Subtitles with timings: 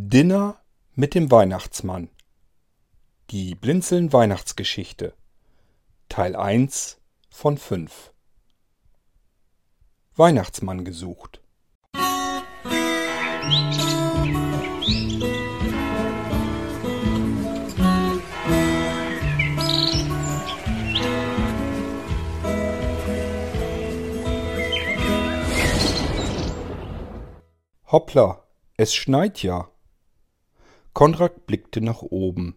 [0.00, 0.62] Dinner
[0.94, 2.08] mit dem Weihnachtsmann.
[3.30, 5.12] Die Blinzeln Weihnachtsgeschichte.
[6.08, 8.14] Teil 1 von 5.
[10.14, 11.42] Weihnachtsmann gesucht.
[27.90, 28.44] Hoppla,
[28.76, 29.72] es schneit ja.
[30.98, 32.56] Konrad blickte nach oben.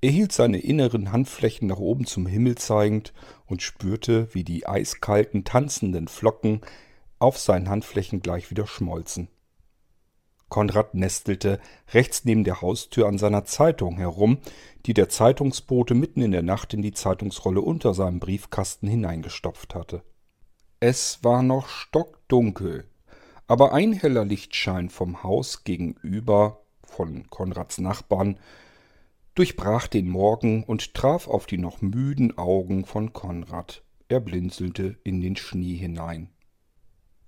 [0.00, 3.12] Er hielt seine inneren Handflächen nach oben zum Himmel zeigend
[3.46, 6.60] und spürte, wie die eiskalten, tanzenden Flocken
[7.18, 9.26] auf seinen Handflächen gleich wieder schmolzen.
[10.48, 11.58] Konrad nestelte
[11.92, 14.38] rechts neben der Haustür an seiner Zeitung herum,
[14.86, 20.04] die der Zeitungsbote mitten in der Nacht in die Zeitungsrolle unter seinem Briefkasten hineingestopft hatte.
[20.78, 22.84] Es war noch stockdunkel,
[23.48, 26.61] aber ein heller Lichtschein vom Haus gegenüber
[26.92, 28.38] von Konrads Nachbarn
[29.34, 33.82] durchbrach den Morgen und traf auf die noch müden Augen von Konrad.
[34.08, 36.28] Er blinzelte in den Schnee hinein.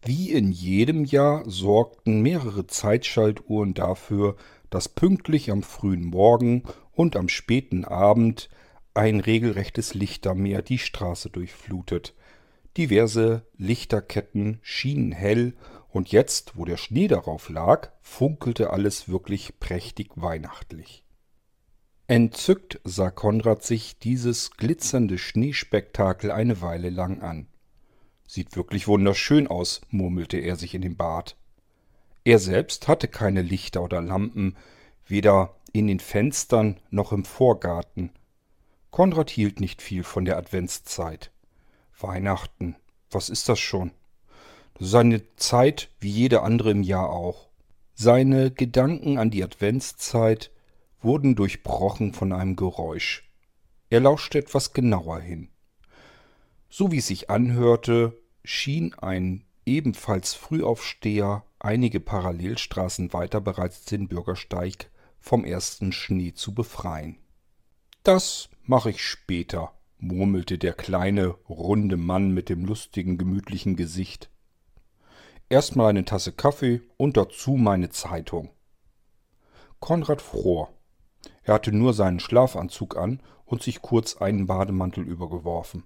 [0.02, 4.36] Wie in jedem Jahr sorgten mehrere Zeitschaltuhren dafür,
[4.68, 8.50] dass pünktlich am frühen Morgen und am späten Abend
[8.92, 12.14] ein regelrechtes Lichtermeer die Straße durchflutet.
[12.76, 15.54] Diverse Lichterketten schienen hell
[15.94, 21.04] und jetzt, wo der Schnee darauf lag, funkelte alles wirklich prächtig weihnachtlich.
[22.08, 27.46] Entzückt sah Konrad sich dieses glitzernde Schneespektakel eine Weile lang an.
[28.26, 31.36] Sieht wirklich wunderschön aus, murmelte er sich in den Bart.
[32.24, 34.56] Er selbst hatte keine Lichter oder Lampen,
[35.06, 38.10] weder in den Fenstern noch im Vorgarten.
[38.90, 41.30] Konrad hielt nicht viel von der Adventszeit.
[42.00, 42.74] Weihnachten,
[43.12, 43.92] was ist das schon?
[44.80, 47.48] Seine Zeit wie jede andere im Jahr auch.
[47.94, 50.50] Seine Gedanken an die Adventszeit
[51.00, 53.30] wurden durchbrochen von einem Geräusch.
[53.88, 55.48] Er lauschte etwas genauer hin.
[56.68, 64.90] So wie es sich anhörte, schien ein ebenfalls Frühaufsteher einige Parallelstraßen weiter bereits den Bürgersteig
[65.20, 67.16] vom ersten Schnee zu befreien.
[68.02, 74.30] Das mache ich später, murmelte der kleine, runde Mann mit dem lustigen, gemütlichen Gesicht.
[75.48, 78.50] Erstmal eine Tasse Kaffee und dazu meine Zeitung.
[79.78, 80.72] Konrad fror.
[81.42, 85.84] Er hatte nur seinen Schlafanzug an und sich kurz einen Bademantel übergeworfen.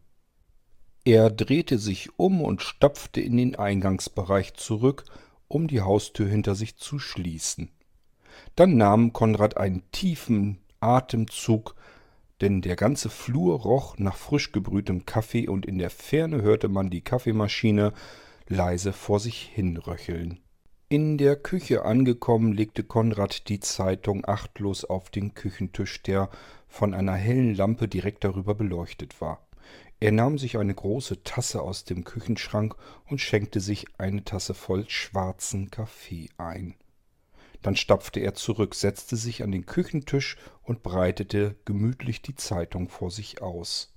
[1.05, 5.05] Er drehte sich um und stapfte in den Eingangsbereich zurück,
[5.49, 7.71] um die Haustür hinter sich zu schließen.
[8.55, 11.75] Dann nahm Konrad einen tiefen Atemzug,
[12.41, 16.91] denn der ganze Flur roch nach frisch gebrühtem Kaffee und in der Ferne hörte man
[16.91, 17.93] die Kaffeemaschine
[18.49, 20.41] leise vor sich hinröcheln.
[20.89, 26.31] In der Küche angekommen, legte Konrad die Zeitung achtlos auf den Küchentisch, der
[26.67, 29.47] von einer hellen Lampe direkt darüber beleuchtet war.
[30.01, 32.75] Er nahm sich eine große Tasse aus dem Küchenschrank
[33.07, 36.75] und schenkte sich eine Tasse voll schwarzen Kaffee ein.
[37.61, 43.11] Dann stapfte er zurück, setzte sich an den Küchentisch und breitete gemütlich die Zeitung vor
[43.11, 43.93] sich aus.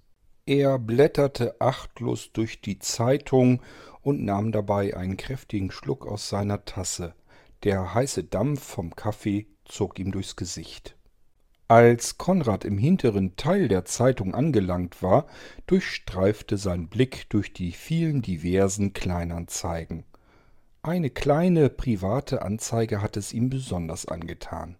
[0.45, 3.61] Er blätterte achtlos durch die Zeitung
[4.01, 7.13] und nahm dabei einen kräftigen Schluck aus seiner Tasse.
[7.63, 10.95] Der heiße Dampf vom Kaffee zog ihm durchs Gesicht.
[11.67, 15.27] Als Konrad im hinteren Teil der Zeitung angelangt war,
[15.67, 20.03] durchstreifte sein Blick durch die vielen diversen Kleinanzeigen.
[20.81, 24.77] Eine kleine private Anzeige hatte es ihm besonders angetan.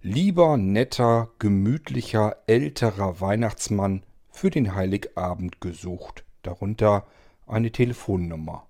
[0.00, 4.02] Lieber netter, gemütlicher, älterer Weihnachtsmann
[4.34, 7.06] für den Heiligabend gesucht, darunter
[7.46, 8.66] eine Telefonnummer.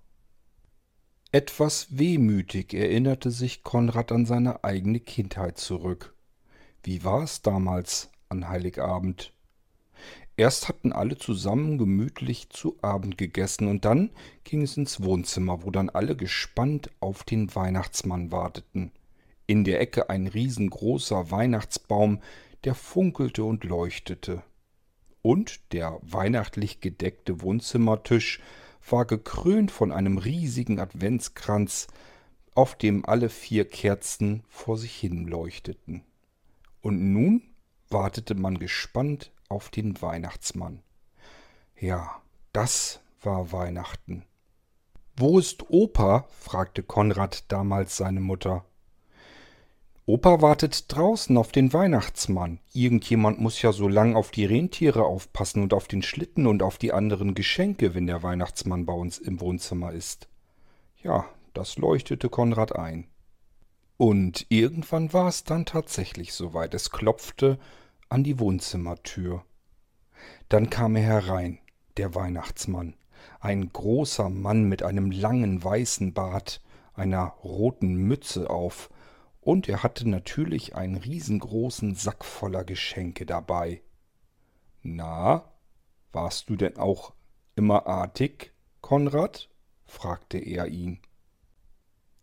[1.33, 6.15] Etwas wehmütig erinnerte sich Konrad an seine eigene Kindheit zurück.
[6.83, 9.33] Wie war es damals an Heiligabend?
[10.37, 14.11] Erst hatten alle zusammen gemütlich zu Abend gegessen und dann
[14.45, 18.93] ging es ins Wohnzimmer, wo dann alle gespannt auf den Weihnachtsmann warteten.
[19.47, 22.21] In der Ecke ein riesengroßer Weihnachtsbaum,
[22.65, 24.43] der funkelte und leuchtete
[25.25, 28.41] und der weihnachtlich gedeckte Wohnzimmertisch
[28.87, 31.87] war gekrönt von einem riesigen Adventskranz,
[32.55, 36.05] auf dem alle vier Kerzen vor sich hin leuchteten.
[36.83, 37.43] Und nun
[37.89, 40.83] wartete man gespannt auf den Weihnachtsmann.
[41.81, 42.21] Ja,
[42.53, 44.27] das war Weihnachten.
[45.17, 46.29] Wo ist Opa?
[46.39, 48.67] fragte Konrad damals seine Mutter.
[50.07, 52.61] Opa wartet draußen auf den Weihnachtsmann.
[52.75, 56.77] Irgendjemand muss ja so lang auf die Rentiere aufpassen und auf den Schlitten und auf
[56.77, 60.29] die anderen Geschenke, wenn der Weihnachtsmann bei uns im Wohnzimmer ist.
[61.03, 61.25] Ja,
[61.55, 63.07] das leuchtete Konrad ein.
[63.97, 66.75] Und irgendwann war es dann tatsächlich soweit.
[66.75, 67.59] Es klopfte
[68.11, 69.43] an die Wohnzimmertür.
[70.51, 71.61] Dann kam er herein,
[71.97, 72.95] der Weihnachtsmann,
[73.41, 76.61] ein großer Mann mit einem langen weißen Bart,
[76.93, 78.91] einer roten Mütze auf,
[79.45, 83.83] und er hatte natürlich einen riesengroßen Sack voller Geschenke dabei.
[84.83, 85.53] Na,
[86.13, 87.13] warst du denn auch
[87.55, 89.51] immer artig, Konrad?
[89.85, 91.01] fragte er ihn.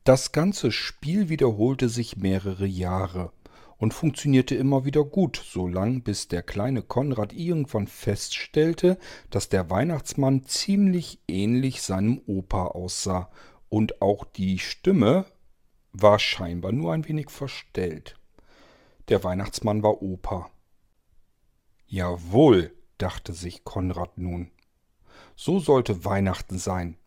[0.04, 3.32] Das ganze Spiel wiederholte sich mehrere Jahre
[3.78, 8.98] und funktionierte immer wieder gut, so lang bis der kleine Konrad irgendwann feststellte,
[9.30, 13.30] dass der Weihnachtsmann ziemlich ähnlich seinem Opa aussah
[13.70, 15.26] und auch die Stimme
[15.94, 18.18] war scheinbar nur ein wenig verstellt.
[19.10, 20.50] Der Weihnachtsmann war Opa.
[21.88, 24.52] Jawohl, dachte sich Konrad nun.
[25.36, 26.98] So sollte Weihnachten sein.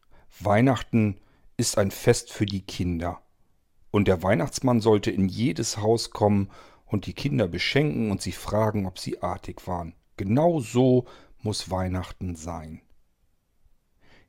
[0.41, 1.21] Weihnachten
[1.57, 3.23] ist ein Fest für die Kinder.
[3.91, 6.51] Und der Weihnachtsmann sollte in jedes Haus kommen
[6.85, 9.95] und die Kinder beschenken und sie fragen, ob sie artig waren.
[10.17, 11.07] Genau so
[11.41, 12.81] muss Weihnachten sein.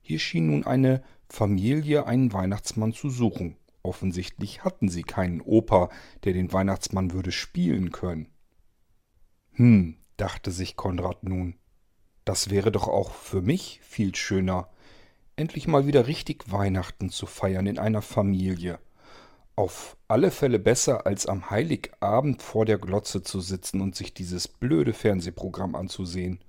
[0.02, 3.57] Hier schien nun eine Familie einen Weihnachtsmann zu suchen.
[3.86, 5.90] Offensichtlich hatten sie keinen Opa,
[6.24, 8.28] der den Weihnachtsmann würde spielen können.
[9.52, 11.56] Hm, dachte sich Konrad nun,
[12.26, 14.70] das wäre doch auch für mich viel schöner,
[15.36, 18.80] endlich mal wieder richtig Weihnachten zu feiern in einer Familie.
[19.56, 24.48] Auf alle Fälle besser, als am Heiligabend vor der Glotze zu sitzen und sich dieses
[24.48, 26.40] blöde Fernsehprogramm anzusehen.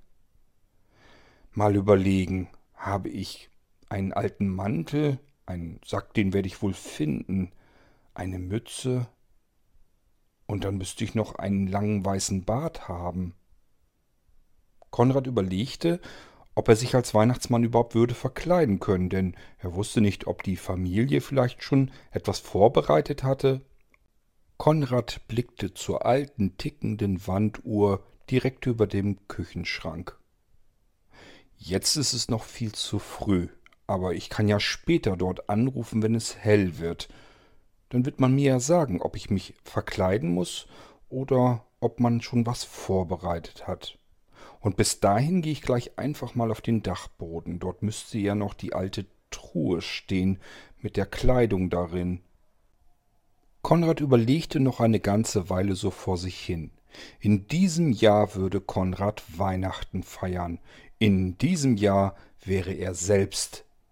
[1.51, 3.51] Mal überlegen, habe ich
[3.89, 7.51] einen alten Mantel, einen Sack, den werde ich wohl finden,
[8.13, 9.07] eine Mütze,
[10.45, 13.33] und dann müsste ich noch einen langen weißen Bart haben.
[14.91, 15.99] Konrad überlegte
[16.57, 20.55] ob er sich als Weihnachtsmann überhaupt würde verkleiden können, denn er wusste nicht, ob die
[20.55, 23.61] Familie vielleicht schon etwas vorbereitet hatte.
[24.57, 30.17] Konrad blickte zur alten tickenden Wanduhr direkt über dem Küchenschrank.
[31.57, 33.49] Jetzt ist es noch viel zu früh,
[33.87, 37.07] aber ich kann ja später dort anrufen, wenn es hell wird.
[37.89, 40.67] Dann wird man mir ja sagen, ob ich mich verkleiden muss
[41.09, 43.97] oder ob man schon was vorbereitet hat.
[44.59, 47.59] Und bis dahin gehe ich gleich einfach mal auf den Dachboden.
[47.59, 50.39] Dort müsste ja noch die alte Truhe stehen
[50.81, 52.21] mit der Kleidung darin.
[53.61, 56.71] Konrad überlegte noch eine ganze Weile so vor sich hin.
[57.19, 60.59] In diesem Jahr würde Konrad Weihnachten feiern.
[60.99, 63.66] In diesem Jahr wäre er selbst